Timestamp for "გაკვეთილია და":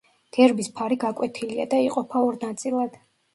1.03-1.83